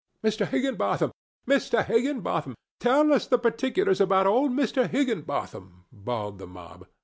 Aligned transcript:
"Mr. 0.23 0.47
Higginbotham! 0.47 1.11
Mr. 1.47 1.85
Higginbotham! 1.85 2.55
Tell 2.79 3.13
us 3.13 3.27
the 3.27 3.37
particulars 3.37 4.01
about 4.01 4.25
old 4.25 4.49
Mr. 4.51 4.89
Higginbotham!" 4.89 5.85
bawled 5.91 6.39
the 6.39 6.47
mob. 6.47 6.87